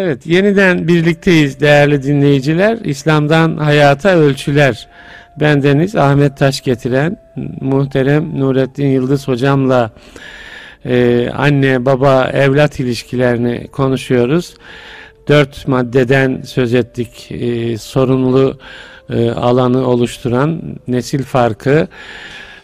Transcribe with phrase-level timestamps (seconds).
[0.00, 2.78] Evet, yeniden birlikteyiz değerli dinleyiciler.
[2.84, 4.88] İslam'dan hayata ölçüler.
[5.40, 7.16] Bendeniz Ahmet Taş getiren
[7.60, 9.90] muhterem Nurettin Yıldız hocamla
[10.84, 14.54] e, anne baba evlat ilişkilerini konuşuyoruz.
[15.28, 17.32] Dört maddeden söz ettik.
[17.32, 18.58] E, sorumlu
[19.10, 21.88] e, alanı oluşturan nesil farkı,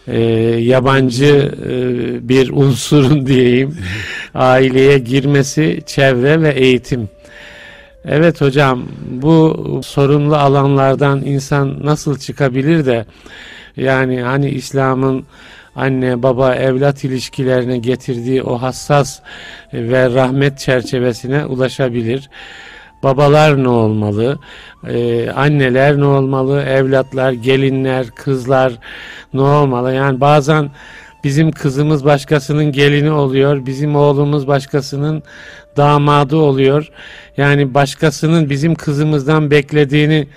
[0.07, 0.19] e,
[0.59, 3.77] yabancı e, bir unsurun diyeyim
[4.33, 7.09] aileye girmesi, çevre ve eğitim.
[8.07, 13.05] Evet hocam bu sorunlu alanlardan insan nasıl çıkabilir de
[13.77, 15.25] yani hani İslam'ın
[15.75, 19.19] anne baba evlat ilişkilerine getirdiği o hassas
[19.73, 22.29] ve rahmet çerçevesine ulaşabilir.
[23.03, 24.39] Babalar ne olmalı?
[24.87, 26.61] Ee, anneler ne olmalı?
[26.61, 28.73] Evlatlar, gelinler, kızlar
[29.33, 29.93] ne olmalı?
[29.93, 30.69] Yani bazen
[31.25, 33.65] bizim kızımız başkasının gelini oluyor.
[33.65, 35.23] Bizim oğlumuz başkasının
[35.77, 36.89] damadı oluyor.
[37.37, 40.27] Yani başkasının bizim kızımızdan beklediğini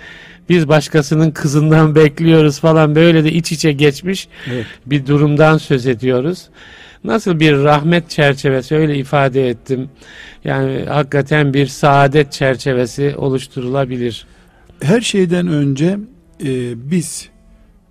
[0.48, 4.66] biz başkasının kızından bekliyoruz falan böyle de iç içe geçmiş evet.
[4.87, 6.46] bir durumdan söz ediyoruz.
[7.04, 9.91] Nasıl bir rahmet çerçevesi öyle ifade ettim.
[10.45, 14.26] Yani hakikaten bir saadet çerçevesi oluşturulabilir.
[14.82, 15.98] Her şeyden önce
[16.45, 16.48] e,
[16.91, 17.29] biz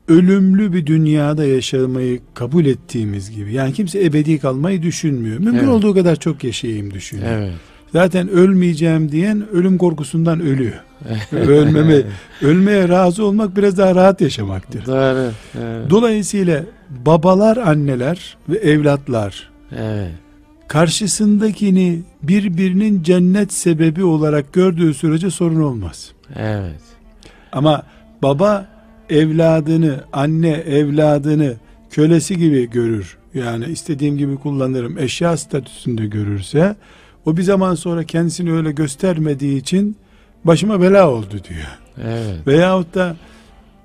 [0.07, 5.39] ölümlü bir dünyada yaşamayı kabul ettiğimiz gibi yani kimse ebedi kalmayı düşünmüyor.
[5.39, 5.69] Mümkün evet.
[5.69, 7.31] olduğu kadar çok yaşayayım düşünüyor.
[7.31, 7.53] Evet.
[7.93, 10.83] Zaten ölmeyeceğim diyen ölüm korkusundan ölüyor.
[11.31, 12.01] Ölmeme,
[12.41, 14.85] ölmeye razı olmak biraz daha rahat yaşamaktır.
[14.85, 15.31] Doğru.
[15.59, 15.89] Evet.
[15.89, 20.11] Dolayısıyla babalar, anneler ve evlatlar evet.
[20.67, 26.11] karşısındakini birbirinin cennet sebebi olarak gördüğü sürece sorun olmaz.
[26.35, 26.81] Evet.
[27.51, 27.83] Ama
[28.21, 28.76] baba
[29.09, 31.53] evladını, anne evladını
[31.89, 33.17] kölesi gibi görür.
[33.33, 34.97] Yani istediğim gibi kullanırım.
[34.97, 36.75] Eşya statüsünde görürse
[37.25, 39.97] o bir zaman sonra kendisini öyle göstermediği için
[40.43, 41.77] başıma bela oldu diyor.
[42.03, 42.47] Evet.
[42.47, 43.15] Veyahut da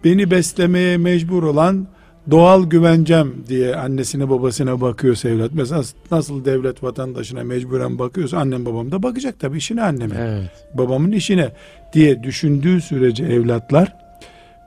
[0.04, 1.86] beni beslemeye mecbur olan
[2.30, 5.50] doğal güvencem diye annesine babasına bakıyor evlat.
[5.54, 10.16] Mesela nasıl devlet vatandaşına mecburen bakıyorsa annem babam da bakacak tabii işine anneme.
[10.18, 10.50] Evet.
[10.74, 11.52] Babamın işine
[11.92, 14.01] diye düşündüğü sürece evlatlar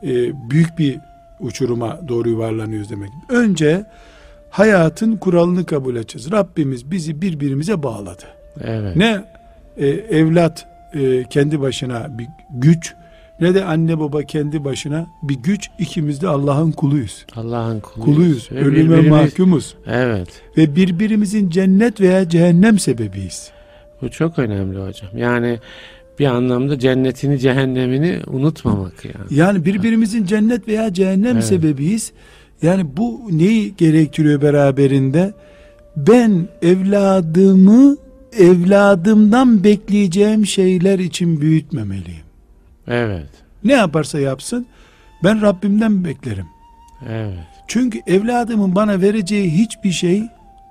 [0.04, 1.00] e, büyük bir
[1.40, 3.10] uçuruma doğru yuvarlanıyoruz demek.
[3.30, 3.86] Önce
[4.50, 6.32] hayatın kuralını kabul edeceğiz.
[6.32, 8.24] Rabbimiz bizi birbirimize bağladı.
[8.62, 8.96] Evet.
[8.96, 9.24] Ne
[9.78, 12.94] e, evlat e, kendi başına bir güç
[13.40, 17.26] ne de anne baba kendi başına bir güç ikimiz de Allah'ın kuluyuz.
[17.36, 18.06] Allah'ın kuluyuz.
[18.06, 18.52] Kuluyuz.
[18.52, 19.76] Ve Ölüme mahkumuz.
[19.88, 20.42] Evet.
[20.58, 23.52] Ve birbirimizin cennet veya cehennem sebebiyiz.
[24.02, 25.18] Bu çok önemli hocam.
[25.18, 25.60] Yani
[26.20, 29.16] bir anlamda cennetini cehennemini unutmamak yani.
[29.30, 31.46] Yani birbirimizin cennet veya cehennem evet.
[31.46, 32.12] sebebiyiz.
[32.62, 35.34] Yani bu neyi gerektiriyor beraberinde?
[35.98, 37.98] Ben evladımı
[38.38, 42.26] evladımdan bekleyeceğim şeyler için büyütmemeliyim.
[42.88, 43.30] Evet.
[43.64, 44.66] Ne yaparsa yapsın
[45.24, 46.46] ben Rabbimden beklerim.
[47.10, 47.48] Evet.
[47.68, 50.24] Çünkü evladımın bana vereceği hiçbir şey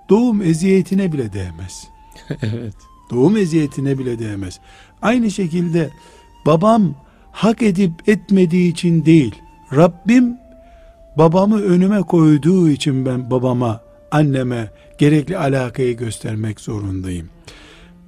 [0.09, 1.89] doğum eziyetine bile değmez.
[2.43, 2.75] evet.
[3.11, 4.61] Doğum eziyetine bile değmez.
[5.05, 5.91] Aynı şekilde
[6.47, 6.95] babam
[7.33, 9.35] hak edip etmediği için değil,
[9.77, 10.37] Rabbim
[11.19, 17.29] babamı önüme koyduğu için ben babama, anneme gerekli alakayı göstermek zorundayım.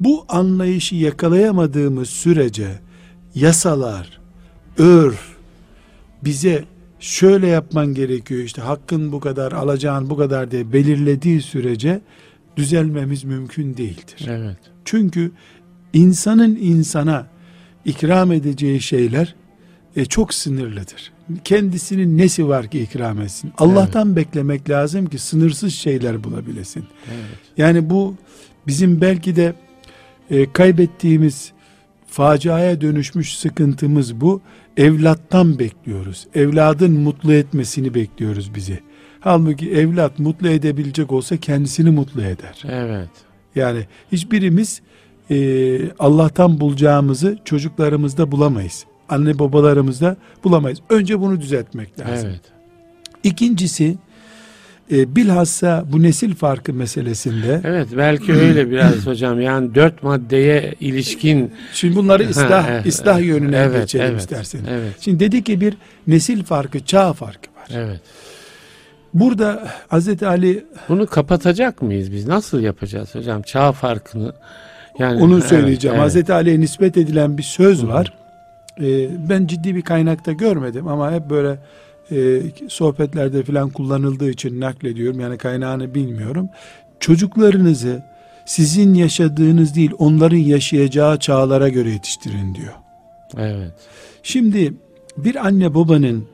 [0.01, 2.69] Bu anlayışı yakalayamadığımız sürece
[3.35, 4.21] yasalar,
[4.79, 5.37] örf
[6.25, 6.65] bize
[7.01, 12.01] şöyle yapman gerekiyor işte hakkın bu kadar alacağın bu kadar diye belirlediği sürece
[12.57, 14.27] düzelmemiz mümkün değildir.
[14.29, 14.57] Evet.
[14.85, 15.33] Çünkü
[15.93, 17.27] insanın insana
[17.85, 19.35] ikram edeceği şeyler
[19.97, 21.13] e, çok sınırlıdır.
[21.45, 23.53] Kendisinin nesi var ki ikram etsin?
[23.59, 24.17] Allah'tan evet.
[24.17, 26.85] beklemek lazım ki sınırsız şeyler bulabilesin.
[27.07, 27.39] Evet.
[27.57, 28.15] Yani bu
[28.67, 29.55] bizim belki de
[30.31, 31.53] e, kaybettiğimiz
[32.07, 34.41] faciaya dönüşmüş sıkıntımız bu.
[34.77, 36.27] Evlattan bekliyoruz.
[36.35, 38.81] Evladın mutlu etmesini bekliyoruz bizi.
[39.21, 42.63] Halbuki evlat mutlu edebilecek olsa kendisini mutlu eder.
[42.69, 43.09] Evet.
[43.55, 44.81] Yani hiçbirimiz
[45.31, 48.85] e, Allah'tan bulacağımızı çocuklarımızda bulamayız.
[49.09, 50.79] Anne babalarımızda bulamayız.
[50.91, 52.29] Önce bunu düzeltmek lazım.
[52.31, 52.41] Evet.
[53.25, 53.97] İkincisi
[54.93, 57.61] e, bilhassa bu nesil farkı meselesinde.
[57.65, 61.53] Evet belki öyle biraz hocam yani dört maddeye ilişkin.
[61.73, 64.65] Şimdi bunları ıslah, ha, ıslah yönüne evet, geçelim evet, isterseniz.
[64.71, 64.95] Evet.
[65.01, 65.77] Şimdi dedi ki bir
[66.07, 67.69] nesil farkı, çağ farkı var.
[67.75, 68.01] Evet.
[69.15, 72.27] Burada Hazreti Ali bunu kapatacak mıyız biz?
[72.27, 74.33] Nasıl yapacağız hocam çağ farkını?
[74.99, 75.95] Yani onu söyleyeceğim.
[75.95, 78.13] Evet, Hazreti Ali'ye nispet edilen bir söz var.
[78.81, 81.59] Ee, ben ciddi bir kaynakta görmedim ama hep böyle
[82.11, 85.21] e, sohbetlerde filan kullanıldığı için naklediyorum.
[85.21, 86.49] Yani kaynağını bilmiyorum.
[87.01, 88.03] Çocuklarınızı
[88.47, 92.73] sizin yaşadığınız değil onların yaşayacağı çağlara göre yetiştirin diyor.
[93.37, 93.73] Evet.
[94.23, 94.75] Şimdi
[95.17, 96.29] bir anne babanın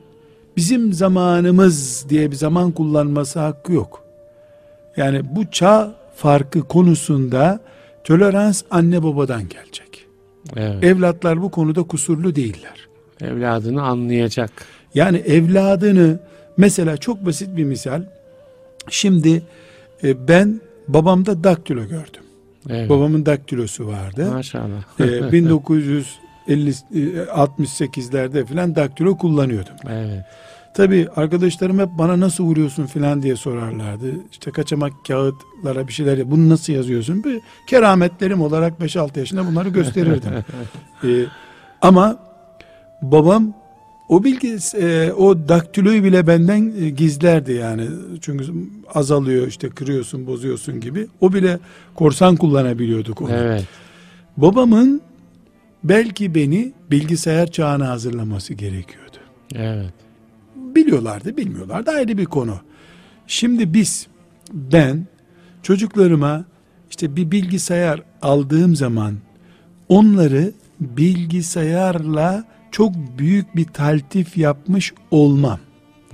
[0.57, 4.03] bizim zamanımız diye bir zaman kullanması hakkı yok.
[4.97, 7.59] Yani bu çağ farkı konusunda
[8.03, 10.05] tolerans anne babadan gelecek.
[10.55, 10.83] Evet.
[10.83, 12.87] Evlatlar bu konuda kusurlu değiller.
[13.21, 14.51] Evladını anlayacak.
[14.93, 16.19] Yani evladını
[16.57, 18.03] mesela çok basit bir misal.
[18.89, 19.43] Şimdi
[20.03, 22.23] e, ben babamda daktilo gördüm.
[22.69, 22.89] Evet.
[22.89, 24.31] Babamın daktilosu vardı.
[24.31, 24.99] Maşallah.
[24.99, 25.03] E,
[26.47, 29.75] 1968'lerde falan daktilo kullanıyordum.
[29.89, 30.23] evet.
[30.73, 34.11] Tabi arkadaşlarım hep bana nasıl vuruyorsun filan diye sorarlardı.
[34.31, 37.23] İşte kaçamak kağıtlara bir şeyler bunu nasıl yazıyorsun?
[37.23, 40.31] Bir kerametlerim olarak 5-6 yaşında bunları gösterirdim.
[41.03, 41.25] Ee,
[41.81, 42.17] ama
[43.01, 43.53] babam
[44.09, 47.87] o bilgi e, o daktiloyu bile benden e, gizlerdi yani.
[48.21, 48.45] Çünkü
[48.93, 51.07] azalıyor işte kırıyorsun bozuyorsun gibi.
[51.21, 51.59] O bile
[51.95, 53.31] korsan kullanabiliyorduk onu.
[53.31, 53.65] Evet.
[54.37, 55.01] Babamın
[55.83, 59.17] belki beni bilgisayar çağına hazırlaması gerekiyordu
[59.55, 60.02] Evet.
[60.55, 62.55] Biliyorlardı bilmiyorlardı ayrı bir konu.
[63.27, 64.07] Şimdi biz
[64.53, 65.05] ben
[65.63, 66.45] çocuklarıma
[66.89, 69.15] işte bir bilgisayar aldığım zaman
[69.89, 75.59] onları bilgisayarla çok büyük bir taltif yapmış olmam.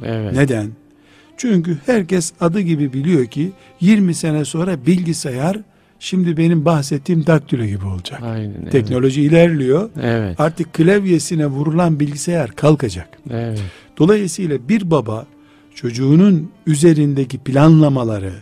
[0.04, 0.34] Evet.
[0.34, 0.68] Neden?
[1.38, 3.52] Çünkü herkes adı gibi biliyor ki
[3.82, 5.58] 20 sene sonra bilgisayar
[6.00, 8.20] şimdi benim bahsettiğim daktilo gibi olacak.
[8.24, 8.56] Aynen.
[8.62, 8.72] evet.
[8.72, 9.90] Teknoloji ilerliyor.
[10.02, 10.40] Evet.
[10.40, 13.10] Artık klavyesine vurulan bilgisayar kalkacak.
[13.30, 13.62] Evet.
[14.00, 15.26] Dolayısıyla bir baba
[15.76, 18.34] çocuğunun üzerindeki planlamaları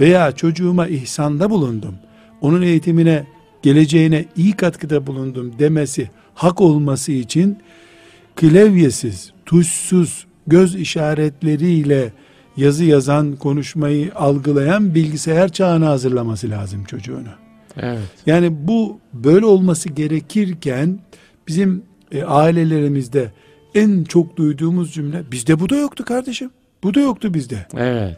[0.00, 1.94] veya çocuğuma ihsanda bulundum,
[2.40, 3.26] onun eğitimine,
[3.62, 7.58] geleceğine iyi katkıda bulundum demesi hak olması için
[8.36, 12.12] klavyesiz, tuşsuz, göz işaretleriyle
[12.56, 17.28] yazı yazan, konuşmayı algılayan bilgisayar çağına hazırlaması lazım çocuğunu.
[17.76, 17.98] Evet.
[18.26, 20.98] Yani bu böyle olması gerekirken
[21.48, 21.82] bizim
[22.12, 23.32] e, ailelerimizde
[23.74, 26.50] en çok duyduğumuz cümle bizde bu da yoktu kardeşim.
[26.82, 27.66] Bu da yoktu bizde.
[27.76, 28.16] Evet.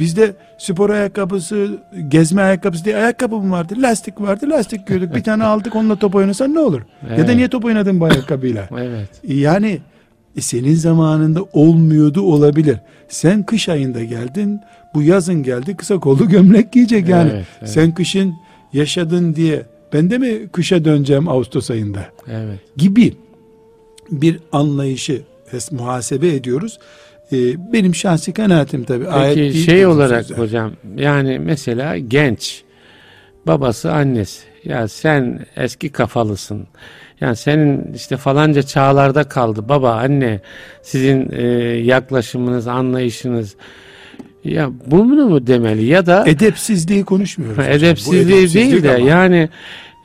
[0.00, 3.74] Bizde spor ayakkabısı, gezme ayakkabısı diye ayakkabı mı vardı?
[3.78, 4.50] Lastik vardı.
[4.50, 5.14] Lastik giyiyorduk.
[5.14, 6.80] Bir tane aldık onunla top oynasan ne olur?
[7.02, 7.36] Ya da Evet.
[7.36, 8.68] niye top oynadın bu ayakkabıyla?
[8.78, 9.08] Evet.
[9.28, 9.78] Yani
[10.36, 12.76] e, senin zamanında olmuyordu olabilir.
[13.08, 14.60] Sen kış ayında geldin,
[14.94, 17.30] bu yazın geldi kısa kollu gömlek giyecek yani.
[17.34, 17.70] Evet, evet.
[17.70, 18.34] Sen kışın
[18.72, 19.62] yaşadın diye
[19.92, 22.00] ben de mi kışa döneceğim Ağustos ayında
[22.30, 22.58] Evet.
[22.76, 23.14] gibi
[24.10, 25.22] bir anlayışı
[25.70, 26.78] muhasebe ediyoruz.
[27.32, 29.08] Ee, benim şahsi kanaatim tabii.
[29.08, 30.42] ayet Peki değil, şey olarak sözler.
[30.44, 32.62] hocam yani mesela genç
[33.46, 36.66] babası annesi ya sen eski kafalısın.
[37.20, 40.40] Yani senin işte falanca çağlarda kaldı baba anne
[40.82, 43.56] sizin e, yaklaşımınız anlayışınız
[44.44, 47.66] ya bunu mu demeli ya da edepsizliği konuşmuyoruz.
[47.68, 49.08] edepsizliği edepsizlik değil de ama.
[49.08, 49.48] yani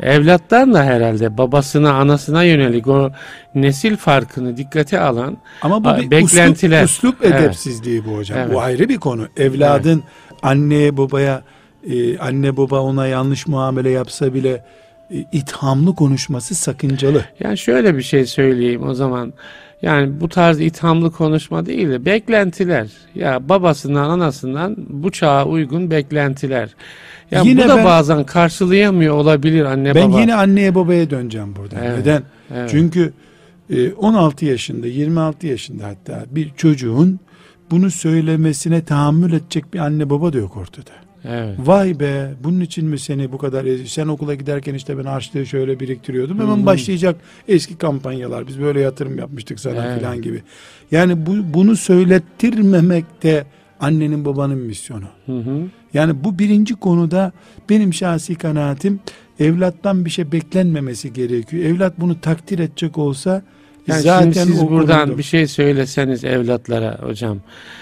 [0.01, 3.11] evlattan da herhalde babasına anasına yönelik o
[3.55, 6.83] nesil farkını dikkate alan Ama bu bir beklentiler.
[6.83, 7.41] Uslup, uslup Evet.
[7.41, 8.39] edepsizliği bu hocam.
[8.39, 8.53] Evet.
[8.53, 9.27] Bu ayrı bir konu.
[9.37, 10.03] Evladın
[10.43, 11.41] anneye babaya
[11.89, 14.65] e, anne baba ona yanlış muamele yapsa bile
[15.31, 17.25] ithamlı konuşması sakıncalı.
[17.39, 19.33] Yani şöyle bir şey söyleyeyim o zaman.
[19.81, 22.87] Yani bu tarz ithamlı konuşma değil de beklentiler.
[23.15, 26.69] Ya babasından anasından bu çağa uygun beklentiler.
[27.31, 30.21] Ya Yine bu da ben- bazen karşılayamıyor olabilir anne ben baba.
[30.21, 31.75] yine anneye babaya döneceğim burada.
[31.83, 31.97] Evet.
[31.99, 32.23] Neden?
[32.55, 32.69] Evet.
[32.69, 33.13] Çünkü
[33.69, 37.19] e, 16 yaşında, 26 yaşında hatta bir çocuğun
[37.71, 40.91] bunu söylemesine tahammül edecek bir anne baba da yok ortada.
[41.25, 41.55] Evet.
[41.59, 45.79] Vay be bunun için mi seni bu kadar sen okula giderken işte ben harçlığı şöyle
[45.79, 47.15] biriktiriyordum hemen başlayacak
[47.47, 49.99] eski kampanyalar biz böyle yatırım yapmıştık sana Evet.
[49.99, 50.41] filan gibi.
[50.91, 53.45] Yani bu, bunu söylettirmemek de
[53.79, 55.05] annenin babanın misyonu.
[55.25, 55.63] Hı hı.
[55.93, 57.31] Yani bu birinci konuda
[57.69, 58.99] benim şahsi kanaatim
[59.39, 61.63] evlattan bir şey beklenmemesi gerekiyor.
[61.63, 63.41] Evlat bunu takdir edecek olsa
[63.91, 67.37] Yani zaten şimdi siz buradan bir şey söyleseniz evlatlara hocam.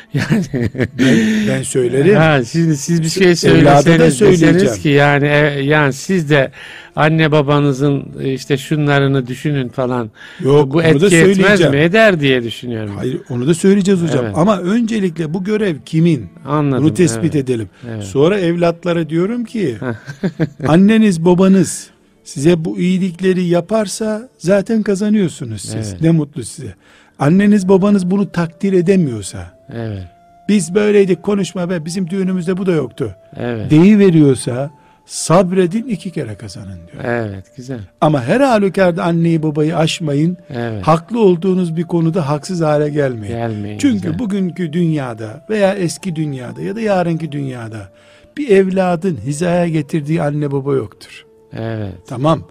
[0.13, 2.15] Yani ben, ben söylerim.
[2.15, 6.51] Ha, şimdi siz bir şey söyleseniz deseniz ki yani e, yani siz de
[6.95, 10.11] anne babanızın işte şunlarını düşünün falan.
[10.39, 11.77] Yok bu etki etmez mi?
[11.77, 12.95] Eder diye düşünüyorum.
[12.97, 14.25] Hayır onu da söyleyeceğiz hocam.
[14.25, 14.37] Evet.
[14.37, 16.29] Ama öncelikle bu görev kimin?
[16.45, 16.83] Anladım.
[16.83, 17.49] Bunu tespit evet.
[17.49, 17.69] edelim.
[17.89, 18.03] Evet.
[18.03, 19.75] Sonra evlatlara diyorum ki
[20.67, 21.89] anneniz babanız
[22.29, 25.75] size bu iyilikleri yaparsa zaten kazanıyorsunuz siz.
[25.91, 26.01] Evet.
[26.01, 26.75] Ne mutlu size.
[27.19, 30.03] Anneniz babanız bunu takdir edemiyorsa Evet.
[30.49, 33.15] biz böyleydik konuşma be bizim düğünümüzde bu da yoktu.
[33.37, 33.71] Evet.
[33.71, 34.71] Deyi veriyorsa
[35.05, 37.03] sabredin iki kere kazanın diyor.
[37.03, 37.79] Evet, güzel.
[38.01, 40.37] Ama her halükarda anneyi babayı aşmayın.
[40.49, 40.87] Evet.
[40.87, 43.35] Haklı olduğunuz bir konuda haksız hale gelmeyin.
[43.35, 43.77] Gelmeyin.
[43.77, 44.19] Çünkü güzel.
[44.19, 47.89] bugünkü dünyada veya eski dünyada ya da yarınki dünyada
[48.37, 51.25] bir evladın hizaya getirdiği anne baba yoktur.
[51.53, 51.93] Evet.
[52.07, 52.43] Tamam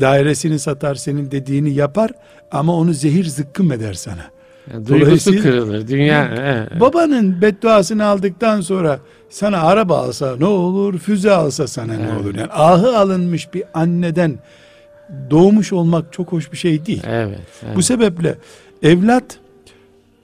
[0.00, 2.10] dairesini satar senin dediğini yapar
[2.52, 4.24] ama onu zehir zıkkım eder sana.
[4.72, 5.88] Yani duygusu kırılır.
[5.88, 6.30] Dünya.
[6.80, 8.98] Babanın bedduasını aldıktan sonra
[9.30, 12.20] sana araba alsa ne olur, füze alsa sana ne Evet.
[12.20, 12.34] olur?
[12.34, 14.38] Yani ahı alınmış bir anneden
[15.30, 17.02] doğmuş olmak çok hoş bir şey değil.
[17.06, 17.38] Evet.
[17.64, 17.76] evet.
[17.76, 18.34] Bu sebeple
[18.82, 19.38] evlat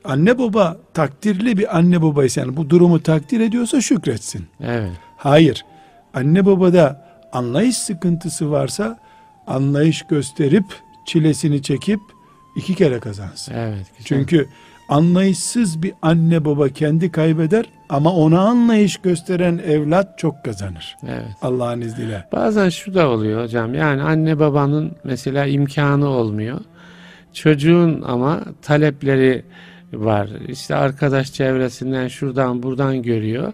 [0.05, 4.47] anne baba takdirli bir anne babaysa yani bu durumu takdir ediyorsa şükretsin.
[4.65, 4.91] evet.
[5.17, 5.65] Hayır.
[6.15, 7.06] Anne babada
[7.37, 8.99] anlayış sıkıntısı varsa
[9.47, 10.65] anlayış gösterip
[11.07, 12.01] çilesini çekip
[12.57, 13.55] iki kere kazansın.
[13.55, 13.87] Evet.
[13.99, 14.05] güzel.
[14.05, 14.49] Çünkü
[14.89, 20.97] anlayışsız bir anne baba kendi kaybeder ama ona anlayış gösteren evlat çok kazanır.
[21.09, 21.25] evet.
[21.43, 22.29] Allah'ın izniyle.
[22.33, 23.75] Bazen şu da oluyor hocam.
[23.75, 26.61] Yani anne babanın mesela imkanı olmuyor.
[27.33, 29.45] Çocuğun ama talepleri
[29.93, 30.29] var.
[30.49, 33.53] İşte arkadaş çevresinden şuradan buradan görüyor.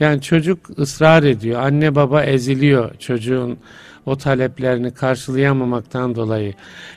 [0.00, 1.60] Yani çocuk ısrar ediyor.
[1.60, 3.58] Anne baba eziliyor çocuğun
[4.06, 6.54] o taleplerini karşılayamamaktan dolayı.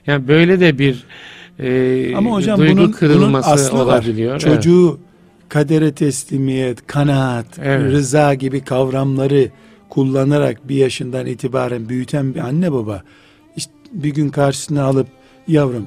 [0.07, 1.03] Yani böyle de bir
[1.59, 4.33] e, Ama hocam duygu bunun, bunun kırılması aslı olabiliyor.
[4.35, 4.41] var.
[4.45, 4.55] Evet.
[4.55, 4.99] Çocuğu
[5.49, 7.91] kadere teslimiyet, kanaat, Evet.
[7.91, 9.49] rıza gibi kavramları
[9.89, 13.03] kullanarak bir yaşından itibaren büyüten bir anne baba
[13.55, 15.07] işte bir gün karşısına alıp
[15.47, 15.85] yavrum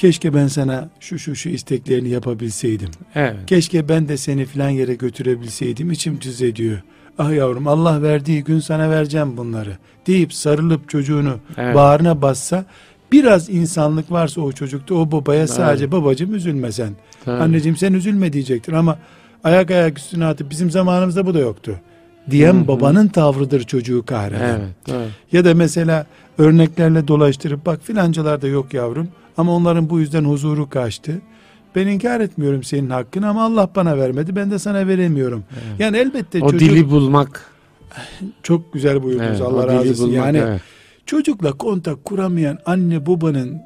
[0.00, 2.88] keşke ben sana şu şu şu isteklerini yapabilseydim.
[3.14, 3.36] Evet.
[3.46, 6.82] Keşke ben de seni filan yere götürebilseydim içim cız ediyor.
[7.18, 11.74] Ah yavrum Allah verdiği gün sana vereceğim bunları deyip sarılıp çocuğunu Evet.
[11.74, 12.64] bağrına bassa
[13.12, 16.92] biraz insanlık varsa o çocukta o babaya sadece babacım üzülme sen.
[17.26, 18.98] Anneciğim sen üzülme diyecektir ama
[19.44, 21.80] ayak ayak üstüne atıp bizim zamanımızda bu da yoktu.
[22.30, 22.68] Diyen Hı hı.
[22.68, 24.60] babanın tavrıdır çocuğu kahreden.
[24.60, 24.88] Evet.
[24.88, 25.04] Doğru.
[25.32, 26.06] Ya da mesela
[26.38, 31.20] örneklerle dolaştırıp bak filancalar da yok yavrum ama onların bu yüzden huzuru kaçtı.
[31.76, 35.44] Ben inkar etmiyorum senin hakkını ama Allah bana vermedi ben de sana veremiyorum.
[35.52, 35.80] Evet.
[35.80, 37.50] Yani elbette O çocuk dili bulmak.
[38.42, 40.06] çok güzel buyurdunuz Evet, Allah razı olsun.
[40.08, 40.60] bulmak, Yani evet.
[41.06, 43.58] çocukla kontak kuramayan anne babanın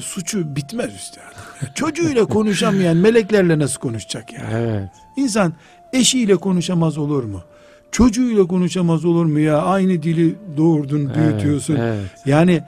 [0.00, 1.28] suçu bitmez üstadım.
[1.74, 4.40] Çocuğuyla konuşamayan meleklerle nasıl konuşacak ya?
[4.52, 4.88] Evet.
[5.16, 5.52] İnsan
[5.92, 7.40] eşiyle konuşamaz olur mu?
[7.92, 9.58] Çocuğuyla konuşamaz olur mu ya?
[9.58, 11.76] Aynı dili doğurdun, büyütüyorsun.
[11.76, 11.94] Evet.
[12.00, 12.10] evet.
[12.26, 12.62] Yani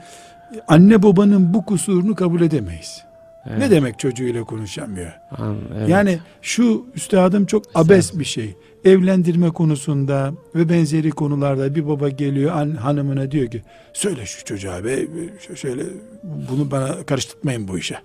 [0.69, 3.05] anne babanın bu kusurunu kabul edemeyiz.
[3.47, 3.59] Evet.
[3.59, 5.13] Ne demek çocuğuyla konuşamıyor?
[5.39, 5.89] An- evet.
[5.89, 8.55] Yani şu üstadım çok abes bir şey.
[8.85, 13.63] Evlendirme konusunda ve benzeri konularda bir baba geliyor an, hanımına diyor ki
[13.93, 14.99] söyle şu çocuğa be
[15.55, 15.83] şöyle
[16.23, 17.97] bunu bana karıştırmayın bu işe.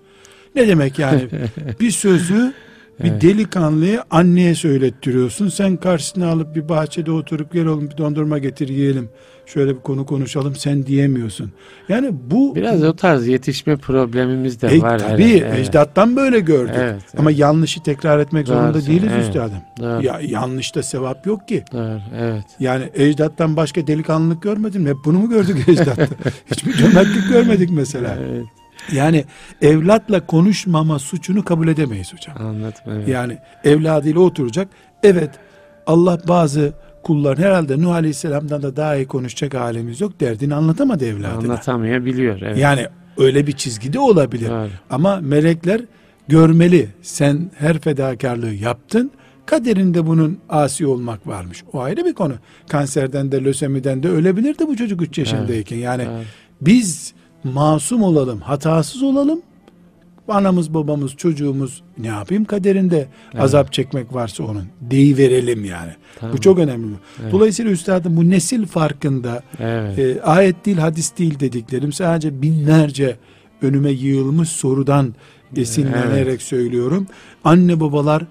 [0.55, 1.27] Ne demek yani?
[1.79, 2.53] bir sözü
[3.03, 3.21] bir Evet.
[3.21, 5.47] delikanlıyı anneye söylettiriyorsun.
[5.49, 9.09] Sen karşısına alıp bir bahçede oturup gel oğlum bir dondurma getir yiyelim.
[9.45, 11.51] Şöyle bir konu konuşalım sen diyemiyorsun.
[11.89, 14.99] Yani bu Biraz o tarz yetişme problemimiz de e, var.
[14.99, 15.59] tabii evet, evet.
[15.67, 16.75] ecdattan böyle gördük.
[16.77, 19.27] Evet, Ama yanlışı tekrar etmek Doğru, zorunda değiliz evet.
[19.27, 19.57] üstadım.
[19.79, 21.63] Doğru, Ya yanlışta sevap yok ki.
[21.73, 22.43] doğru, evet.
[22.59, 24.89] Yani ecdattan başka delikanlılık görmedin mi?
[24.89, 26.07] Hep bunu mu gördük ecdatta?
[26.51, 28.17] Hiçbir cömertlik görmedik mesela.
[28.29, 28.45] evet.
[28.93, 29.25] Yani
[29.61, 32.35] evlatla konuşmama suçunu kabul edemeyiz hocam.
[32.39, 32.81] Anladım.
[32.87, 33.07] Evet.
[33.07, 34.67] Yani evladıyla oturacak.
[35.03, 35.29] Evet
[35.87, 40.19] Allah bazı kulların herhalde Nuh Aleyhisselam'dan da daha iyi konuşacak halimiz yok.
[40.19, 41.51] Derdini anlatamadı evladına.
[41.51, 42.41] Anlatamayabiliyor.
[42.41, 42.57] Evet.
[42.57, 44.49] Yani öyle bir çizgide olabilir.
[44.49, 44.69] Doğru.
[44.89, 45.81] Ama melekler
[46.27, 46.89] görmeli.
[47.01, 49.11] Sen her fedakarlığı yaptın.
[49.45, 51.63] Kaderinde bunun asi olmak varmış.
[51.73, 52.33] O ayrı bir konu.
[52.67, 55.77] Kanserden de lösemiden de ölebilirdi bu çocuk 3 yaşındayken.
[55.77, 56.25] Yani Evet.
[56.61, 59.41] biz masum olalım, hatasız olalım.
[60.27, 64.65] Anamız, babamız, çocuğumuz ne yapayım kaderinde azap çekmek varsa onun.
[64.81, 65.91] Deyiverelim yani.
[66.19, 66.37] Tamam.
[66.37, 66.95] Bu çok önemli.
[67.21, 67.31] Evet.
[67.31, 69.99] Dolayısıyla üstadım bu nesil farkında Evet.
[69.99, 73.17] e, ayet değil hadis değil dediklerim sadece binlerce
[73.61, 75.15] önüme yığılmış sorudan
[75.55, 77.07] esinlenerek söylüyorum.
[77.43, 78.23] Anne babalar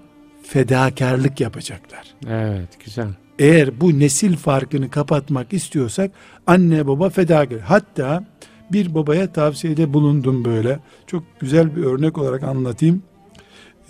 [0.43, 2.03] fedakarlık yapacaklar.
[2.27, 2.69] Evet.
[2.85, 3.07] Güzel.
[3.39, 6.11] Eğer bu nesil farkını kapatmak istiyorsak
[6.47, 7.59] anne baba fedakar.
[7.59, 8.23] Hatta
[8.71, 10.79] bir babaya tavsiyede bulundum böyle.
[11.07, 13.03] Çok güzel bir örnek olarak anlatayım.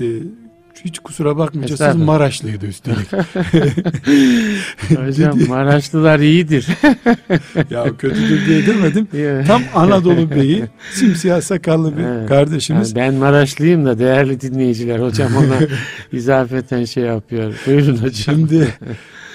[0.01, 0.05] Ee,
[0.86, 1.95] hiç kusura bakmayacaksınız.
[1.95, 3.07] Maraşlıydı üstelik.
[5.07, 6.67] Hocam Maraşlılar iyidir.
[7.69, 9.07] ya kötüdür diye demedim.
[9.48, 12.29] Tam Anadolu beyi simsiyah sakallı bir Evet.
[12.29, 12.95] kardeşimiz.
[12.95, 15.67] Yani ben Maraşlıyım da değerli dinleyiciler hocam ona
[16.12, 17.53] izafeten şey yapıyor.
[17.67, 18.13] Buyurun hocam.
[18.13, 18.67] Şimdi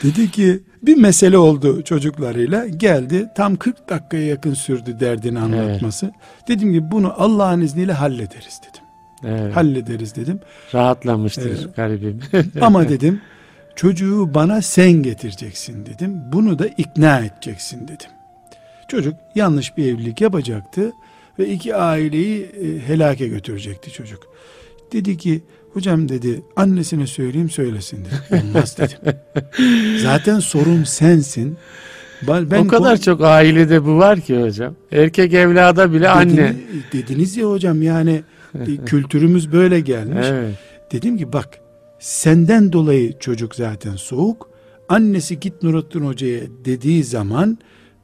[0.02, 6.12] dedi ki bir mesele oldu çocuklarıyla geldi tam 40 dakikaya yakın sürdü derdini anlatması.
[6.48, 8.84] Dedim ki bunu Allah'ın izniyle hallederiz dedim.
[9.24, 9.56] Evet.
[9.56, 10.40] Hallederiz dedim.
[10.74, 11.76] Rahatlamıştır Evet.
[11.76, 12.20] garibim.
[12.60, 13.20] Ama dedim
[13.76, 16.22] çocuğu bana sen getireceksin dedim.
[16.32, 18.10] Bunu da ikna edeceksin dedim.
[18.88, 20.92] Çocuk yanlış bir evlilik yapacaktı
[21.38, 24.22] ve iki aileyi e, helake götürecekti çocuk.
[24.92, 28.42] Dedi ki hocam dedi annesine söyleyeyim söylesin dedi.
[28.42, 29.18] Olmaz dedim.
[30.02, 31.56] Zaten sorun sensin.
[32.28, 34.74] Ben, o kadar çok ailede bu var ki hocam.
[34.92, 36.56] Erkek evlada bile dediniz, anne.
[36.92, 38.22] Dediniz ya hocam yani
[38.86, 40.26] kültürümüz böyle gelmiş.
[40.30, 40.54] Evet.
[40.92, 41.48] Dedim ki bak
[41.98, 44.50] senden dolayı çocuk zaten soğuk.
[44.88, 47.58] Annesi git Nurattin Hoca'ya dediği zaman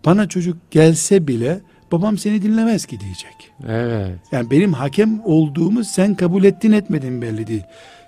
[0.06, 1.60] bana çocuk gelse bile
[1.92, 3.52] babam seni dinlemez ki diyecek.
[3.68, 4.18] Evet.
[4.32, 7.64] Yani benim hakem olduğumu sen kabul ettin etmedin belli değil.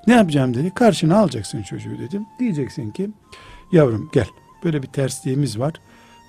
[0.06, 0.70] Ne yapacağım dedi.
[0.74, 2.26] Karşına alacaksın çocuğu dedim.
[2.38, 3.10] Diyeceksin ki
[3.72, 4.26] yavrum gel
[4.64, 5.72] böyle bir tersliğimiz var.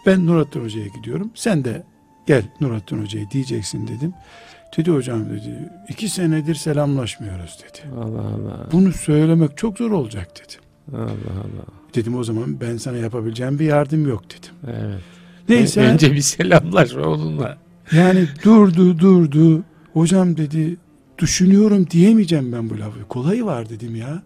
[0.05, 1.31] Ben Nurattin Hoca'ya gidiyorum.
[1.35, 1.83] Sen de
[2.27, 4.13] gel Nurattin Hoca'ya diyeceksin dedim.
[4.77, 7.93] Dedi hocam dedi iki senedir selamlaşmıyoruz dedi.
[7.95, 8.67] Allah Allah.
[8.71, 10.59] Bunu söylemek çok zor olacak dedim.
[10.93, 11.65] Allah Allah.
[11.95, 14.55] Dedim o zaman ben sana yapabileceğim bir yardım yok dedim.
[14.67, 15.01] Evet.
[15.49, 15.81] Neyse.
[15.81, 17.57] Önce bir selamlaş oğlunla.
[17.91, 19.63] Yani durdu durdu.
[19.93, 20.77] Hocam dedi
[21.17, 23.03] düşünüyorum diyemeyeceğim ben bu lafı.
[23.09, 24.23] Kolayı var dedim ya.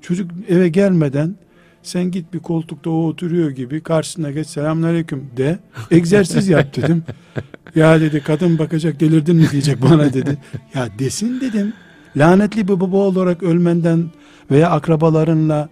[0.00, 1.36] Çocuk eve gelmeden
[1.82, 5.58] sen git bir koltukta o oturuyor gibi karşısına geç selamünaleyküm de
[5.90, 7.04] egzersiz yap dedim.
[7.74, 10.38] ya dedi kadın bakacak delirdin mi diyecek bana dedi.
[10.74, 11.72] Ya desin dedim.
[12.16, 14.10] Lanetli bir baba olarak ölmenden
[14.50, 15.68] veya akrabalarınla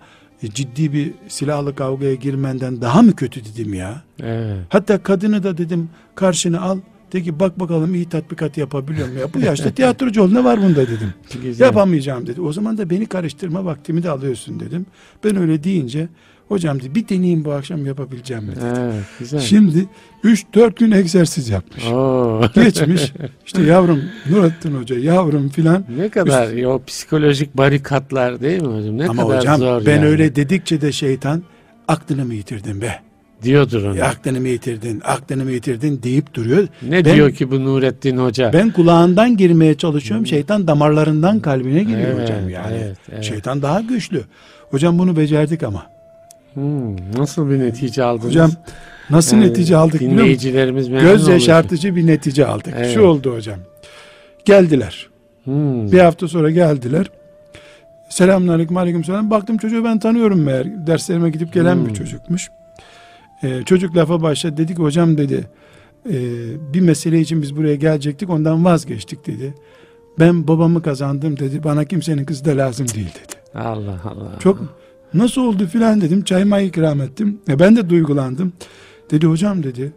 [0.49, 4.03] ciddi bir silahlı kavgaya girmenden daha mı kötü dedim ya.
[4.23, 4.59] Evet.
[4.69, 6.79] Hatta kadını da dedim karşına al.
[7.13, 9.35] De ki bak bakalım iyi tatbikat yapabiliyor mu ya.
[9.35, 11.15] Bu yaşta tiyatrocu ol ne var bunda dedim.
[11.43, 11.65] Güzel.
[11.65, 12.41] Yapamayacağım dedi.
[12.41, 14.87] O zaman da beni karıştırma vaktimi de alıyorsun dedim.
[15.25, 16.09] Ben öyle deyince
[16.49, 18.61] hocam dedi bir deneyeyim bu akşam yapabileceğim dedi.
[18.79, 19.41] Evet, güzel.
[19.41, 19.87] Şimdi
[20.25, 21.85] 3-4 gün egzersiz yapmış.
[21.87, 22.41] Oo.
[22.55, 23.13] Geçmiş.
[23.47, 25.85] İşte yavrum Nurattin Hoca yavrum filan.
[25.97, 26.67] Ne kadar Üst...
[26.67, 28.99] o psikolojik barikatlar değil mi hocam?
[28.99, 30.07] Ne Ama kadar hocam, zor ben yani.
[30.07, 31.43] öyle dedikçe de şeytan
[31.89, 33.01] aklını mı yitirdin be?
[33.43, 33.99] Diyordur onu.
[33.99, 36.69] E, aklını mı yitirdin, aklını mı yitirdin deyip duruyor.
[36.83, 38.53] Ne ben, diyor ki bu Nurettin Hoca?
[38.53, 40.27] Ben kulağından girmeye çalışıyorum.
[40.27, 42.77] Şeytan damarlarından kalbine giriyor evet, hocam yani.
[42.83, 43.25] Evet, evet.
[43.25, 44.23] Şeytan daha güçlü.
[44.71, 45.87] Hocam bunu becerdik ama.
[46.55, 48.25] Hmm, nasıl bir netice aldınız?
[48.25, 48.51] Hocam
[49.11, 52.75] nasıl yani, netice aldık biliyor Dinleyicilerimiz Göz yaşartıcı bir netice aldık.
[52.77, 52.95] Evet.
[52.95, 53.59] Şu oldu hocam.
[54.45, 55.09] Geldiler.
[55.45, 55.93] Hmm.
[55.93, 57.11] Bir hafta sonra geldiler.
[58.09, 59.31] Selamünaleyküm aleyküm selam.
[59.31, 60.87] Baktım çocuğu ben tanıyorum meğer.
[60.87, 61.89] Derslerime gidip gelen hmm.
[61.89, 62.51] bir çocukmuş.
[63.43, 64.57] Ee, çocuk lafa başladı.
[64.57, 65.47] Dedi ki hocam dedi
[66.07, 66.15] e,
[66.75, 69.55] bir mesele için biz buraya gelecektik ondan vazgeçtik dedi.
[70.19, 71.65] Ben babamı kazandım dedi.
[71.65, 73.41] Bana kimsenin kızı da lazım değil dedi.
[73.55, 74.39] Allah Allah.
[74.39, 74.59] Çok
[75.15, 76.25] nasıl oldu filan dedim.
[76.25, 77.39] Çayma ikram ettim.
[77.49, 78.53] E ben de duygulandım.
[79.11, 79.93] Dedi hocam dedi.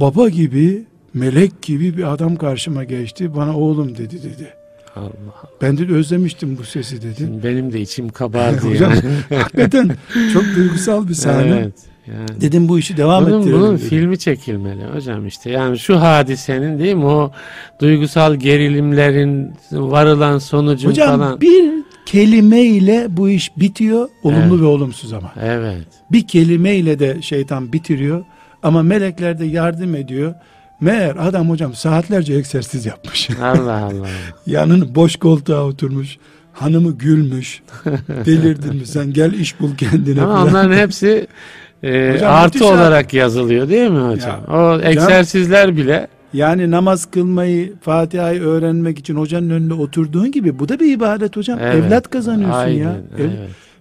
[0.00, 3.34] Baba gibi melek gibi bir adam karşıma geçti.
[3.34, 4.54] Bana oğlum dedi dedi.
[4.96, 5.50] Allah Allah.
[5.62, 7.14] Ben de özlemiştim bu sesi dedi.
[7.18, 8.92] Şimdi benim de içim kabardı Hocam
[9.28, 9.90] hakikaten
[10.32, 11.48] çok duygusal bir sahne.
[11.48, 11.93] Evet.
[12.06, 13.60] Yani, Dedim bu işi devam bunun, ettirelim.
[13.60, 13.88] Bunun dedim.
[13.88, 15.50] filmi çekilmeli hocam işte.
[15.50, 17.32] Yani şu hadisenin değil mi o
[17.80, 21.26] duygusal gerilimlerin varılan sonucu hocam, falan.
[21.26, 24.08] Hocam bir kelimeyle bu iş bitiyor.
[24.22, 24.60] Olumlu evet.
[24.60, 25.32] ve olumsuz ama.
[25.42, 25.86] Evet.
[26.12, 28.24] Bir kelimeyle de şeytan bitiriyor.
[28.62, 30.34] Ama melekler de yardım ediyor.
[30.80, 33.30] Meğer adam hocam saatlerce egzersiz yapmış.
[33.42, 34.08] Allah Allah.
[34.46, 36.18] Yanını boş koltuğa oturmuş.
[36.52, 37.62] Hanımı gülmüş.
[38.08, 40.22] Delirdin mi sen gel iş bul kendine.
[40.22, 41.26] Ama onların hepsi
[41.84, 44.40] e, hocam, artı olarak yazılıyor değil mi hocam?
[44.48, 46.08] Ya, o egzersizler hocam, bile.
[46.32, 51.58] Yani namaz kılmayı, Fatiha'yı öğrenmek için hocanın önünde oturduğun gibi bu da bir ibadet hocam.
[51.62, 52.96] Evet, Evlat kazanıyorsun aynen, ya.
[53.18, 53.30] Evet.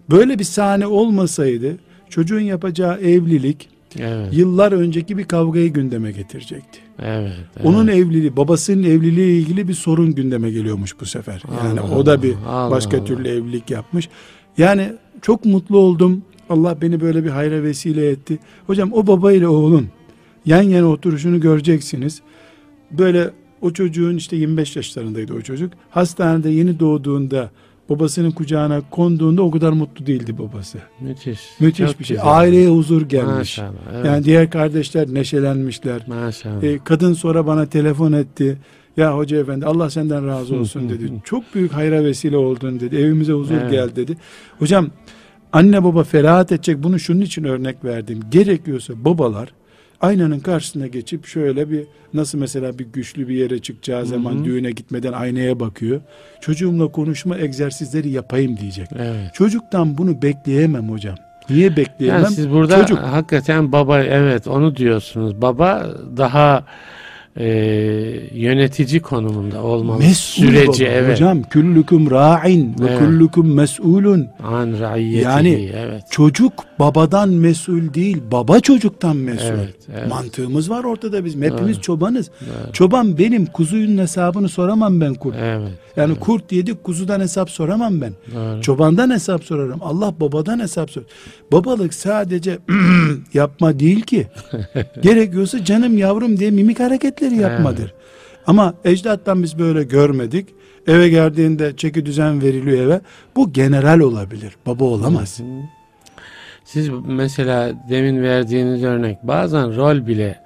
[0.10, 1.78] Böyle bir sahne olmasaydı
[2.10, 4.28] çocuğun yapacağı evlilik evet.
[4.32, 6.80] yıllar önceki bir kavgayı gündeme getirecekti.
[7.04, 7.66] Evet, evet.
[7.66, 11.44] Onun evliliği, babasının evliliği ilgili bir sorun gündeme geliyormuş bu sefer.
[11.66, 13.06] Yani Allah o da bir Allah başka Allah.
[13.06, 14.10] türlü evlilik yapmış.
[14.58, 16.22] Yani çok mutlu oldum.
[16.49, 18.39] Allah beni böyle bir hayra vesile etti.
[18.67, 19.88] Hocam o baba ile oğlun
[20.45, 22.21] yan yana oturuşunu göreceksiniz.
[22.91, 23.29] Böyle
[23.62, 25.73] o çocuğun işte 25 yaşlarındaydı o çocuk.
[25.89, 27.49] Hastanede yeni doğduğunda
[27.89, 30.77] babasının kucağına konduğunda o kadar mutlu değildi babası.
[31.01, 31.39] Müthiş.
[31.60, 32.17] Müthiş Çok bir şey.
[32.17, 32.38] Güzel.
[32.38, 33.58] Aileye huzur gelmiş.
[33.58, 34.06] Maşallah, evet.
[34.06, 36.01] Yani diğer kardeşler neşelenmişler.
[36.08, 36.63] Maşallah.
[36.63, 38.58] Ee, kadın sonra bana telefon etti.
[38.97, 41.12] Ya hoca efendi Allah senden razı olsun dedi.
[41.23, 42.95] Çok büyük hayra vesile oldun dedi.
[42.95, 43.71] Evimize huzur evet.
[43.71, 44.17] gel dedi.
[44.60, 44.88] Hocam
[45.54, 48.20] anne baba ferahat edecek bunu şunun için örnek verdim.
[48.32, 49.50] Gerekiyorsa babalar
[50.02, 54.46] aynanın karşısına geçip şöyle bir nasıl mesela bir güçlü bir yere çıkacağı zaman Hı-hı.
[54.46, 56.02] düğüne gitmeden aynaya bakıyor.
[56.42, 58.88] Çocuğumla konuşma egzersizleri yapayım diyecek.
[58.96, 59.34] Evet.
[59.34, 61.16] Çocuktan bunu bekleyemem hocam.
[61.50, 62.24] Niye bekleyemem?
[62.24, 65.42] Yani siz burada Çocuk, hakikaten baba evet onu diyorsunuz.
[65.42, 66.63] Baba daha
[67.38, 67.46] e,
[68.34, 70.00] yönetici konumunda olmalı.
[70.00, 70.91] Mesul Süreci baba.
[70.93, 71.12] evet.
[71.15, 73.00] Hocam küllüküm ra'in ve Evet.
[73.00, 74.28] küllüküm mes'ulun.
[74.43, 76.04] An raiyetihi Yani evet.
[76.12, 79.46] Çocuk babadan mesul değil, baba çocuktan mesul.
[79.48, 80.10] Evet, evet.
[80.10, 81.41] Mantığımız var ortada bizim.
[81.41, 81.82] Hepimiz Doğru.
[81.82, 82.30] çobanız.
[82.41, 82.74] Doğru.
[82.74, 85.36] Çoban benim, kuzuyun hesabını soramam ben kurt.
[85.41, 85.72] Evet.
[85.96, 88.13] Yani kurt yedik, kuzudan hesap soramam ben.
[88.36, 88.62] Doğru.
[88.62, 89.80] Çobandan hesap sorarım.
[89.82, 91.02] Allah babadan hesap sor.
[91.52, 92.58] Babalık sadece
[93.34, 94.28] yapma değil ki.
[95.02, 96.80] Gerekiyorsa canım yavrum diye mimik
[97.25, 97.93] hareketleri yapmadır.
[98.47, 100.49] Ama ecdattan biz böyle görmedik.
[100.88, 103.01] Eve geldiğinde çeki düzen veriliyor eve.
[103.36, 104.55] Bu general olabilir.
[104.65, 105.41] Baba olamaz.
[106.65, 110.43] Siz mesela demin verdiğiniz örnek bazen rol bile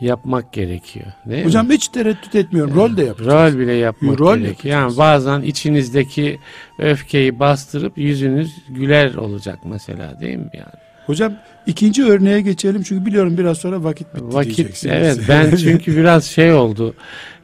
[0.00, 1.06] yapmak gerekiyor.
[1.26, 1.74] Değil Hocam mi?
[1.74, 2.74] hiç tereddüt etmiyorum.
[2.74, 3.54] Rol de yapacağız.
[3.54, 4.72] Rol bile yapmak Rol gerekiyor.
[4.72, 4.98] Yani yapacağız.
[4.98, 6.38] bazen içinizdeki
[6.78, 10.83] öfkeyi bastırıp yüzünüz güler olacak mesela değil mi yani?
[11.06, 11.32] Hocam
[11.66, 14.94] ikinci örneğe geçelim çünkü biliyorum biraz sonra vakit bitti Vakit diyeceksiniz.
[14.96, 16.94] evet ben çünkü biraz şey oldu.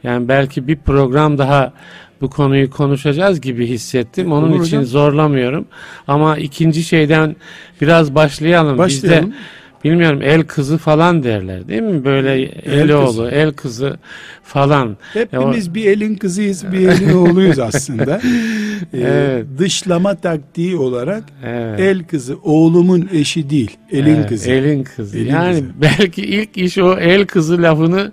[0.03, 1.73] Yani belki bir program daha
[2.21, 4.31] bu konuyu konuşacağız gibi hissettim.
[4.31, 4.85] Onun Olur için hocam.
[4.85, 5.65] zorlamıyorum.
[6.07, 7.35] Ama ikinci şeyden
[7.81, 8.77] biraz başlayalım.
[8.77, 9.25] Başlayalım.
[9.31, 9.37] Bizde
[9.83, 12.05] bilmiyorum el kızı falan derler değil mi?
[12.05, 13.23] Böyle el oğlu, kızı.
[13.31, 13.97] el kızı
[14.43, 14.97] falan.
[15.13, 18.21] Hepimiz bir elin kızıyız, bir elin oğluyuz aslında.
[18.93, 19.45] Ee, Evet.
[19.57, 21.79] Dışlama taktiği olarak Evet.
[21.79, 24.51] el kızı oğlumun eşi değil, elin Evet, kızı.
[24.51, 25.17] Elin kızı.
[25.17, 25.71] Elin yani kızı.
[25.81, 28.11] belki ilk iş o el kızı lafını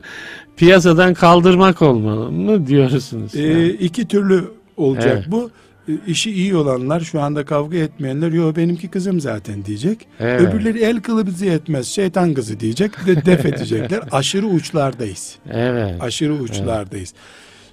[0.57, 3.35] piyasadan kaldırmak olmalı mı diyorsunuz?
[3.35, 3.67] Ee, Yani.
[3.69, 4.45] iki türlü
[4.77, 5.25] olacak Evet.
[5.29, 5.51] bu.
[5.89, 10.07] Ee, işi iyi olanlar, şu anda kavga etmeyenler, yo benimki kızım zaten diyecek.
[10.21, 10.41] Evet.
[10.41, 14.01] Öbürleri el kılı bizi yetmez, şeytan kızı diyecek, de def edecekler.
[14.11, 15.37] Aşırı uçlardayız.
[15.51, 16.03] Evet.
[16.03, 17.15] Aşırı uçlardayız.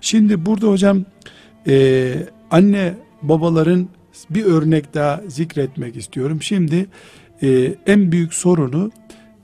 [0.01, 1.05] Şimdi burada hocam
[1.67, 2.15] e,
[2.51, 3.89] anne babaların
[4.29, 6.41] bir örnek daha zikretmek istiyorum.
[6.41, 6.85] Şimdi
[7.43, 8.91] e, en büyük sorunu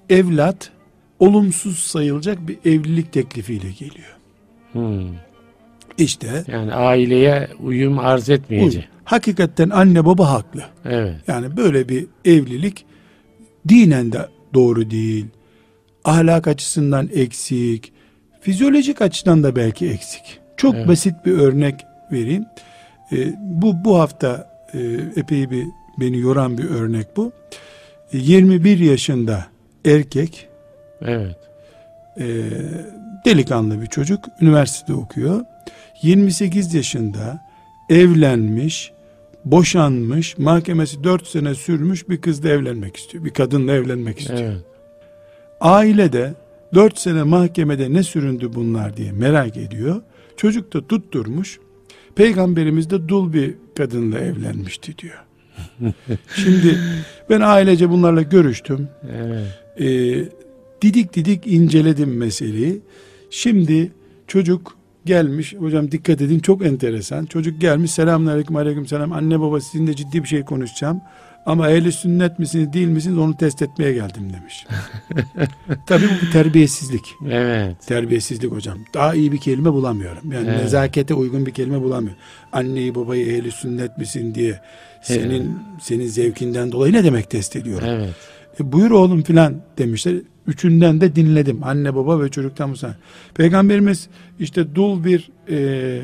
[0.09, 0.71] evlat
[1.19, 4.17] olumsuz sayılacak bir evlilik teklifiyle geliyor.
[4.71, 5.30] Hmm.
[5.97, 8.87] İşte Yani aileye uyum arz etmeyecek.
[9.03, 10.63] Hakikaten anne baba haklı.
[10.85, 11.15] Evet.
[11.27, 12.85] Yani böyle bir evlilik
[13.69, 15.25] dinen de doğru değil.
[16.05, 17.93] Ahlak açısından eksik.
[18.41, 20.39] Fizyolojik açıdan da belki eksik.
[20.57, 20.87] Çok Evet.
[20.87, 21.75] basit bir örnek
[22.11, 22.45] vereyim.
[23.11, 24.79] Ee, bu bu hafta e,
[25.15, 25.65] epey bir
[25.99, 27.31] beni yoran bir örnek bu.
[28.13, 29.45] E, 21 yaşında
[29.85, 30.47] erkek
[31.01, 31.35] Evet.
[32.19, 32.25] e,
[33.25, 35.41] delikanlı bir çocuk üniversitede okuyor.
[36.01, 37.47] 28 yaşında
[37.89, 38.91] evlenmiş,
[39.45, 43.25] boşanmış, mahkemesi 4 sene sürmüş bir kızla evlenmek istiyor.
[43.25, 44.39] Bir kadınla evlenmek istiyor.
[44.39, 44.65] Evet.
[45.61, 46.33] Aile de
[46.73, 50.01] 4 sene mahkemede ne süründü bunlar diye merak ediyor.
[50.37, 51.59] Çocuk da tutturmuş.
[52.15, 55.23] Peygamberimiz de dul bir kadınla evlenmişti diyor.
[56.35, 56.77] Şimdi
[57.29, 58.89] ben ailece bunlarla görüştüm.
[59.11, 59.47] Evet.
[59.79, 60.29] Ee,
[60.81, 62.81] didik didik inceledim meseleyi.
[63.29, 63.91] Şimdi
[64.27, 67.25] çocuk gelmiş hocam dikkat edin çok enteresan.
[67.25, 71.01] Çocuk gelmiş selamünaleyküm aleyküm selam anne baba sizinle ciddi bir şey konuşacağım.
[71.45, 74.65] Ama ehli sünnet misiniz değil misiniz onu test etmeye geldim demiş.
[75.87, 77.01] Tabii bu terbiyesizlik.
[77.29, 77.75] Evet.
[77.87, 78.77] Terbiyesizlik hocam.
[78.93, 80.31] Daha iyi bir kelime bulamıyorum.
[80.31, 80.63] Yani Evet.
[80.63, 82.21] nezakete uygun bir kelime bulamıyorum.
[82.51, 84.59] Anneyi babayı ehli sünnet misin diye
[85.01, 87.87] senin senin zevkinden dolayı ne demek test ediyorum?
[87.89, 88.13] Evet.
[88.59, 90.15] E, buyur oğlum filan demişler.
[90.47, 91.63] Üçünden de dinledim.
[91.63, 92.95] Anne baba ve çocuktan musa.
[93.33, 96.01] Peygamberimiz işte dul bir e,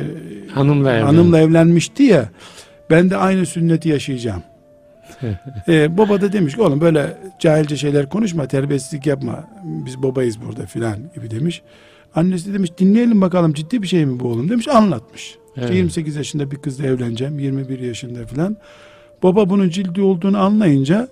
[0.53, 2.29] Hanımla hanımla evlenmişti ya.
[2.89, 4.43] Ben de aynı sünneti yaşayacağım.
[5.67, 9.43] e, baba da demiş ki oğlum böyle cahilce şeyler konuşma, terbiyesizlik yapma.
[9.63, 11.61] Biz babayız burada filan gibi demiş.
[12.15, 15.37] Annesi de demiş dinleyelim bakalım ciddi bir şey mi bu oğlum demiş anlatmış.
[15.57, 15.73] Evet.
[15.73, 18.57] 28 yaşında bir kızla evleneceğim 21 yaşında filan.
[19.23, 21.07] Baba bunun cildi olduğunu anlayınca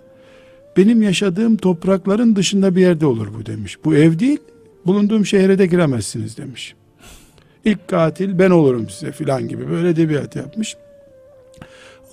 [0.77, 3.77] benim yaşadığım toprakların dışında bir yerde olur bu demiş.
[3.85, 4.39] Bu ev değil
[4.85, 6.75] bulunduğum şehre de giremezsiniz demiş.
[7.65, 10.75] İlk katil ben olurum size filan gibi böyle edebiyat yapmış.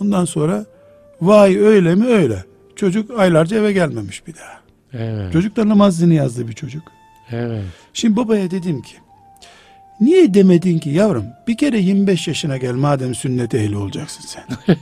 [0.01, 0.67] Ondan sonra
[1.21, 2.45] vay öyle mi öyle.
[2.77, 4.61] Çocuk aylarca eve gelmemiş bir daha.
[4.93, 5.33] Evet.
[5.33, 6.83] Çocuk da namazını yazdı bir çocuk.
[7.31, 7.65] Evet.
[7.93, 8.97] Şimdi babaya dedim ki
[10.01, 14.45] niye demedin ki yavrum bir kere 25 yaşına gel madem sünnet ehli olacaksın sen.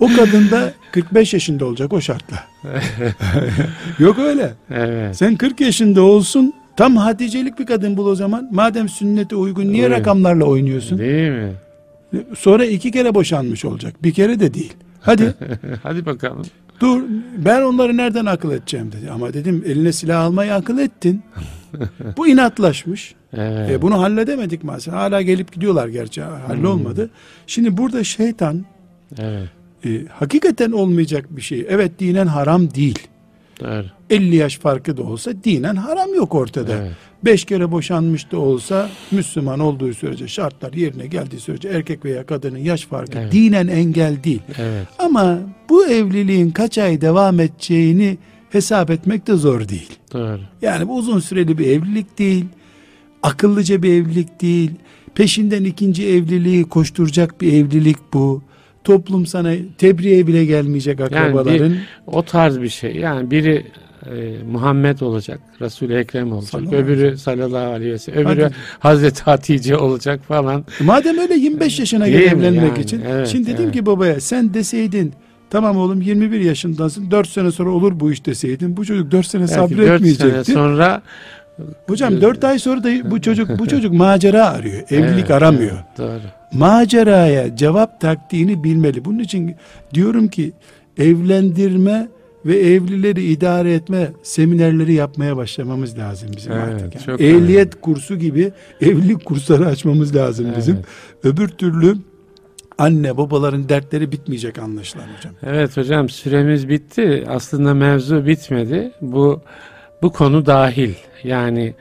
[0.00, 2.36] o kadın da 45 yaşında olacak o şartla.
[3.98, 4.52] Yok öyle.
[4.70, 5.16] Evet.
[5.16, 8.48] Sen 40 yaşında olsun tam haticelik bir kadın bul o zaman.
[8.52, 9.98] Madem sünnete uygun niye Evet.
[9.98, 10.98] rakamlarla oynuyorsun?
[10.98, 11.52] Değil mi?
[12.38, 14.02] Sonra iki kere boşanmış olacak.
[14.02, 14.72] Bir kere de değil.
[15.00, 15.34] Hadi
[15.82, 16.46] Hadi bakalım.
[16.80, 17.02] dur
[17.36, 19.10] ben onları nereden akıl edeceğim dedi.
[19.10, 21.22] Ama dedim eline silah almayı akıl ettin.
[22.16, 23.14] Bu inatlaşmış.
[23.36, 23.70] Evet.
[23.70, 24.94] E, bunu halledemedik maalesef.
[24.94, 26.22] Hala gelip gidiyorlar gerçi.
[26.22, 27.10] Hallolmadı.
[27.46, 28.64] Şimdi burada şeytan
[29.18, 29.48] Evet.
[29.84, 31.66] e, hakikaten olmayacak bir şey.
[31.68, 32.98] Evet dinen haram değil.
[33.60, 33.84] Doğru.
[34.10, 36.72] 50 yaş farkı da olsa dinen haram yok ortada.
[36.76, 36.92] Evet.
[37.24, 42.58] 5 kere boşanmış da olsa Müslüman olduğu sürece şartlar yerine geldiği sürece erkek veya kadının
[42.58, 43.32] yaş farkı Evet.
[43.32, 44.42] dinen engel değil.
[44.58, 44.86] Evet.
[44.98, 45.38] Ama
[45.68, 48.18] bu evliliğin kaç ay devam edeceğini
[48.50, 49.98] hesap etmek de zor değil.
[50.12, 50.40] Doğru.
[50.62, 52.44] Yani bu uzun süreli bir evlilik değil.
[53.22, 54.70] Akıllıca bir evlilik değil.
[55.14, 58.42] Peşinden ikinci evliliği koşturacak bir evlilik bu.
[58.84, 61.76] Toplum sana tebriğe bile gelmeyecek akrabaların.
[62.06, 62.96] O tarz bir şey.
[62.96, 63.66] Yani biri
[64.06, 68.54] e, Muhammed olacak, Resul-i Ekrem olacak, Sallallahu öbürü sallallahu aleyhi ve sellem, öbürü Hadi.
[68.78, 70.64] Hazreti Hatice olacak falan.
[70.80, 72.80] Madem öyle 25 yaşına mi evlenmek yani?
[72.80, 73.02] için.
[73.10, 73.74] Evet, Şimdi dedim evet.
[73.74, 75.12] ki babaya sen deseydin
[75.50, 78.76] tamam oğlum 21 yaşındasın 4 sene sonra olur bu iş deseydin.
[78.76, 80.52] Bu çocuk 4 sene Belki dört sene sabretmeyecekti.
[80.52, 81.02] sonra
[81.86, 84.82] Hocam 4 ay sonra da bu çocuk bu çocuk macera arıyor.
[84.90, 85.70] Evlilik Evet, aramıyor.
[85.72, 86.20] evet, doğru.
[86.52, 89.04] maceraya cevap taktiğini bilmeli.
[89.04, 89.54] Bunun için
[89.94, 90.52] diyorum ki
[90.98, 92.08] evlendirme
[92.46, 97.08] ve evlileri idare etme seminerleri yapmaya başlamamız lazım bizim Evet, artık.
[97.08, 97.22] yani.
[97.22, 100.74] Ehliyet kursu gibi evlilik kursları açmamız lazım bizim.
[100.74, 100.84] Evet.
[101.24, 101.94] Öbür türlü
[102.78, 105.34] anne babaların dertleri bitmeyecek anlaşılan hocam.
[105.46, 107.24] Evet hocam süremiz bitti.
[107.28, 108.92] Aslında mevzu bitmedi.
[109.00, 109.40] Bu
[110.02, 110.94] bu konu dahil.
[111.24, 111.74] Yani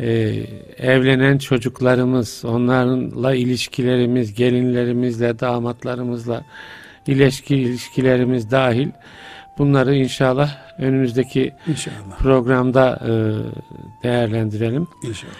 [0.00, 0.08] e,
[0.78, 6.44] evlenen çocuklarımız, onlarla ilişkilerimiz, gelinlerimizle, damatlarımızla
[7.06, 8.88] ilişki ilişkilerimiz dahil.
[9.58, 12.18] Bunları inşallah önümüzdeki İnşallah.
[12.18, 13.12] programda e,
[14.04, 14.86] değerlendirelim.
[15.02, 15.32] İnşallah.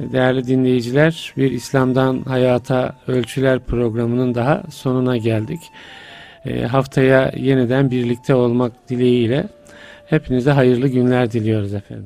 [0.00, 5.60] Değerli dinleyiciler, bir İslam'dan Hayata Ölçüler programının daha sonuna geldik.
[6.46, 9.48] E, haftaya yeniden birlikte olmak dileğiyle
[10.10, 11.96] hepinize hayırlı günler diliyoruz efendim.